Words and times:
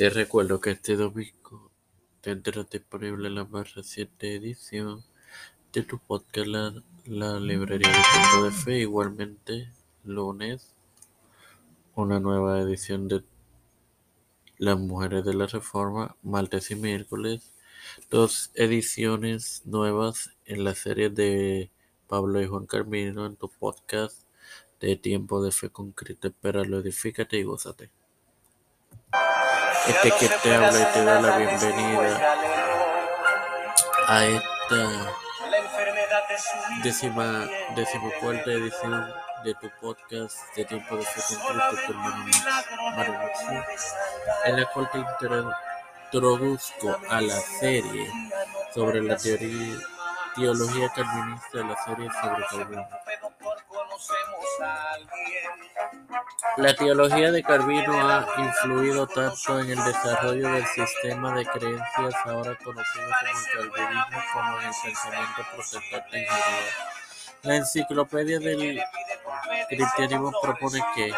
Te 0.00 0.08
recuerdo 0.08 0.62
que 0.62 0.70
este 0.70 0.96
domingo 0.96 1.70
tendrás 2.22 2.70
disponible 2.70 3.28
la 3.28 3.44
más 3.44 3.74
reciente 3.74 4.34
edición 4.34 5.04
de 5.74 5.82
tu 5.82 5.98
podcast 5.98 6.46
La, 7.04 7.38
Librería 7.38 7.86
de 7.86 8.02
Tiempo 8.10 8.44
de 8.46 8.50
Fe. 8.50 8.78
Igualmente, 8.78 9.70
lunes, 10.02 10.74
una 11.94 12.18
nueva 12.18 12.60
edición 12.60 13.08
de 13.08 13.22
Las 14.56 14.78
Mujeres 14.78 15.22
de 15.22 15.34
la 15.34 15.46
Reforma. 15.46 16.16
Martes 16.22 16.70
y 16.70 16.76
miércoles, 16.76 17.52
dos 18.10 18.52
ediciones 18.54 19.60
nuevas 19.66 20.30
en 20.46 20.64
la 20.64 20.74
serie 20.74 21.10
de 21.10 21.70
Pablo 22.08 22.40
y 22.40 22.46
Juan 22.46 22.64
Carmino 22.64 23.26
en 23.26 23.36
tu 23.36 23.50
podcast 23.50 24.22
de 24.80 24.96
Tiempo 24.96 25.42
de 25.42 25.52
Fe 25.52 25.68
con 25.68 25.92
Cristo. 25.92 26.28
Espéralo, 26.28 26.78
edifícate 26.78 27.36
y 27.36 27.42
gózate. 27.42 27.90
Este 29.90 30.12
que 30.12 30.28
te 30.28 30.54
habla 30.54 30.80
y 30.80 30.92
te 30.92 31.04
da 31.04 31.20
la 31.20 31.36
bienvenida 31.36 32.36
a 34.06 34.24
esta 34.24 35.12
décima, 36.84 37.48
decimocuarta 37.74 38.52
edición 38.52 39.12
de 39.42 39.52
tu 39.54 39.68
podcast 39.80 40.38
de 40.54 40.64
Tiempo 40.64 40.94
de 40.96 41.02
Fe 41.02 41.34
con 41.44 41.60
en 44.44 44.60
la 44.60 44.66
cual 44.66 44.90
te 44.92 44.98
introduzco 44.98 46.96
a 47.08 47.20
la 47.20 47.40
serie 47.40 48.06
sobre 48.72 49.02
la 49.02 49.16
teoría, 49.16 49.76
teología 50.36 50.88
calvinista 50.90 51.58
de 51.58 51.64
la 51.64 51.76
serie 51.84 52.08
sobre 52.22 52.46
Calvino. 52.48 52.88
La 56.56 56.74
teología 56.74 57.30
de 57.30 57.42
Calvino 57.42 58.10
ha 58.10 58.26
influido 58.38 59.06
tanto 59.06 59.60
en 59.60 59.70
el 59.70 59.84
desarrollo 59.84 60.52
del 60.52 60.66
sistema 60.66 61.34
de 61.34 61.46
creencias 61.46 62.14
ahora 62.24 62.56
conocido 62.56 63.06
como 63.06 63.62
el 63.62 63.72
calvinismo 63.72 64.22
como 64.32 64.60
en 64.60 64.66
el 64.66 64.74
pensamiento 64.82 65.42
protestante 65.54 66.18
en 66.18 66.26
general. 66.26 66.64
La 67.42 67.56
enciclopedia 67.56 68.38
del 68.38 68.82
cristianismo 69.68 70.32
propone 70.42 70.82
que 70.94 71.14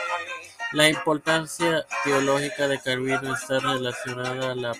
la 0.72 0.88
importancia 0.88 1.84
teológica 2.04 2.68
de 2.68 2.80
Calvino 2.80 3.34
está 3.34 3.58
relacionada 3.58 4.52
a 4.52 4.54
la 4.54 4.72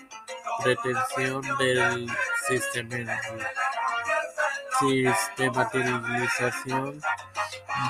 pretensión 0.63 1.41
del 1.57 2.07
sistematización 4.87 7.01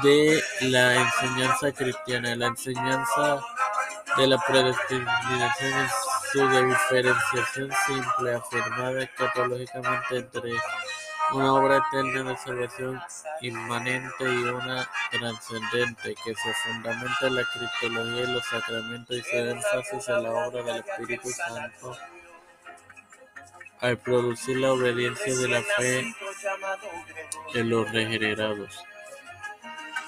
de 0.01 0.43
la 0.61 0.95
enseñanza 0.95 1.71
cristiana. 1.71 2.35
La 2.35 2.47
enseñanza 2.47 3.41
de 4.17 4.27
la 4.27 4.37
predestinación 4.37 5.73
es 5.73 5.91
su 6.31 6.47
diferenciación 6.47 7.71
simple, 7.85 8.35
afirmada 8.35 9.03
escatológicamente 9.03 10.17
entre 10.17 10.51
una 11.31 11.53
obra 11.53 11.77
eterna 11.77 12.31
de 12.31 12.37
salvación 12.37 13.01
inmanente 13.41 14.23
y 14.23 14.43
una 14.43 14.87
trascendente, 15.11 16.15
que 16.23 16.35
se 16.35 16.53
fundamenta 16.63 17.27
en 17.27 17.35
la 17.35 17.43
cristología 17.43 18.23
y 18.23 18.33
los 18.33 18.45
sacramentos 18.45 19.17
y 19.17 19.21
se 19.23 19.51
énfasis 19.51 20.09
en 20.09 20.23
la 20.23 20.31
obra 20.31 20.63
del 20.63 20.83
Espíritu 20.85 21.29
Santo 21.29 21.97
al 23.79 23.97
producir 23.97 24.57
la 24.57 24.71
obediencia 24.71 25.35
de 25.35 25.47
la 25.49 25.61
fe 25.61 26.13
en 27.53 27.69
los 27.69 27.91
regenerados. 27.91 28.81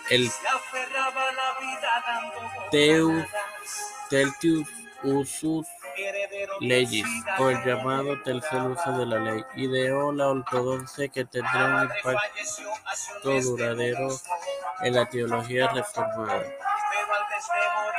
El 0.10 0.32
Tertius 4.10 4.68
Usus 5.04 5.68
Legis, 6.60 7.06
o 7.40 7.50
el 7.50 7.64
llamado 7.64 8.22
tercer 8.22 8.62
uso 8.62 8.98
de 8.98 9.06
la 9.06 9.20
ley, 9.20 9.44
ideó 9.56 10.12
la 10.12 10.28
ortodoxia 10.28 11.08
que 11.08 11.26
tendrá 11.26 11.66
un 11.66 11.84
impacto 11.84 13.42
duradero 13.42 14.10
en 14.82 14.96
la 14.96 15.06
teología 15.06 15.68
reformada. 15.70 16.44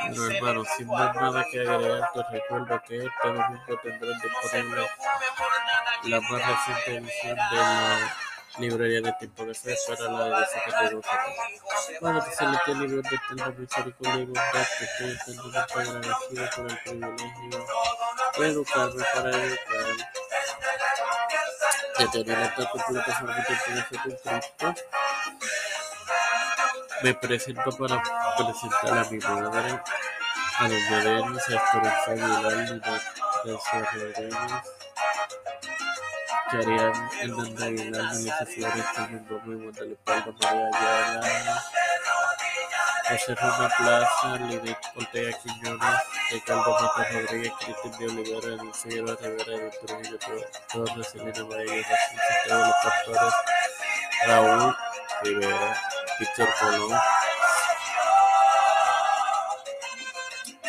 Bueno, 0.01 0.25
hermanos, 0.31 0.67
sin 0.77 0.87
más 0.87 1.15
nada 1.15 1.45
que 1.51 1.59
agregar, 1.61 2.11
te 2.13 2.23
recuerdo 2.31 2.81
que 2.87 2.97
este 2.97 3.27
domingo 3.27 3.79
tendrán 3.83 4.21
disponible 4.21 4.87
la 6.03 6.21
más 6.21 6.31
reciente 6.31 6.97
edición 6.97 7.35
de 7.35 7.57
la 7.57 8.26
librería 8.59 9.01
de 9.01 9.13
tiempo 9.13 9.45
de 9.45 9.53
fe 9.53 9.75
para 9.87 10.11
la 10.11 10.39
de 10.39 10.91
los 10.91 11.05
Padre 12.01 12.31
celestial 12.35 12.83
y 12.83 12.87
Dios 12.87 13.03
de 13.03 13.51
misericordia 13.57 14.21
y 14.23 14.33
que 14.77 14.83
estoy 14.83 15.09
eternamente 15.11 15.73
agradecido 15.73 16.49
por 16.55 16.71
el 16.71 16.77
privilegio 16.79 17.65
de 18.37 18.47
educarme 18.47 19.03
para 19.13 19.29
educar, 19.29 19.85
de 21.99 22.07
tener 22.07 22.39
esta 22.39 22.69
completa 22.69 23.19
sobre 23.19 23.33
tiempo 23.43 23.71
de. 24.59 24.75
Me 27.03 27.13
presento 27.13 27.77
para 27.77 28.03
presentar 28.37 28.97
a 28.97 29.09
mi 29.09 29.17
madre, 29.19 29.81
a 30.59 30.67
doña 30.67 30.99
Denis, 31.03 31.49
a 31.49 31.55
Esperanza 31.55 32.11
Aguilar, 32.11 32.57
Lina 34.17 34.63
García 36.51 36.61
Rodríguez, 36.61 36.91
Karian 36.91 37.09
Hernández 37.21 37.61
Aguilar, 37.61 38.13
Melissa 38.13 38.45
Flores, 38.45 38.85
Carmen 38.95 39.27
Gómez, 39.29 39.57
Guadalupe 39.63 40.01
Palma, 40.05 40.69
María 40.71 41.19
Ayala, 41.19 41.63
José 43.09 43.35
Roma 43.35 43.69
Plaza, 43.77 44.37
Lidit 44.37 44.77
Ortega 44.95 45.37
Quiñones, 45.43 45.99
Ricardo 46.31 46.71
Mata 46.71 47.07
Rodríguez, 47.11 47.53
Cristian 47.59 48.15
de 48.15 48.21
Olivera, 48.21 48.73
Figueroa 48.73 49.17
Rivera, 49.21 49.53
Edith 49.53 49.73
Trujillo 49.85 50.19
Torres, 50.71 51.15
Elena 51.15 51.45
María, 51.45 51.83
Santiago 51.83 52.61
de 52.61 52.67
los 52.67 52.75
Pastores, 52.83 53.33
Raúl 54.25 54.75
Rivera, 55.23 55.77
Víctor 56.19 56.49
Colón, 56.59 56.99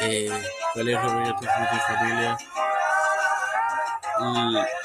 eh, 0.01 0.43
Félix 0.75 1.03
Rodríguez, 1.03 1.35
y 1.41 1.79
familia, 1.93 2.39
y 4.21 4.78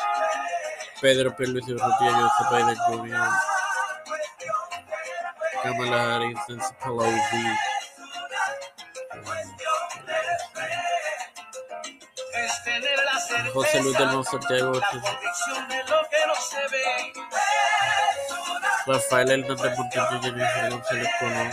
Pedro 1.03 1.35
Pérez 1.35 1.67
Urrutia, 1.67 2.13
Joseph 2.13 2.49
Biden 2.49 2.77
Jr., 2.87 3.27
Kamala 5.61 6.15
Harris, 6.15 6.39
Nancy 6.47 6.73
Pelosi, 6.81 7.43
José 13.53 13.81
Luis 13.81 13.97
del 13.97 14.07
Monte 14.07 14.29
Santiago, 14.29 14.81
Rafael 18.87 19.31
Hernández 19.31 19.77
Montaño, 19.77 20.21
Jennifer 20.21 20.69
González 20.69 21.09
Colón, 21.19 21.51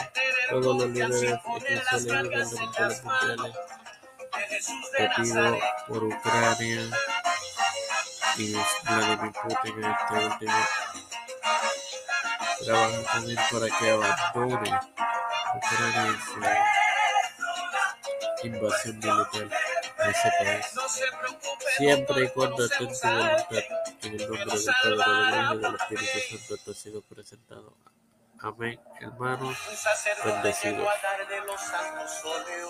todos 0.51 0.77
los 0.77 0.91
líderes 0.91 1.23
eclesiales 1.23 2.53
y 2.53 2.55
gubernamentales 2.55 3.03
mundiales 3.03 3.55
que 4.97 5.09
pido 5.17 5.59
por 5.89 6.05
Ucrania 6.05 6.83
y 8.41 8.55
Vladimir 8.85 9.33
Putin 9.43 9.85
en 9.85 9.91
este 9.91 10.15
último 10.15 10.55
trabaja 12.65 13.13
también 13.13 13.39
para 13.51 13.69
que 13.79 13.91
abandone 13.91 14.81
Ucrania 15.57 16.07
en 16.07 16.21
su 18.41 18.47
invasión 18.47 18.99
militar 18.99 19.49
de 19.49 20.11
ese 20.11 20.31
país. 20.39 20.67
Siempre 21.77 22.25
y 22.25 22.29
cuando 22.29 22.65
esté 22.65 22.85
en 22.85 22.95
su 22.95 23.09
voluntad, 23.09 23.45
en 24.03 24.13
el 24.13 24.29
nombre 24.29 24.45
del 24.45 24.75
Padre, 24.75 24.91
del 24.91 25.01
Hijo 25.01 25.55
y 25.55 25.59
del 25.59 25.75
Espíritu 25.75 26.19
Santo, 26.31 26.55
esto 26.55 26.71
ha 26.71 26.75
sido 26.75 27.03
presentado. 27.03 27.77
Amén, 28.43 28.81
hermanos, 29.01 29.57
bendecidos. 30.25 30.89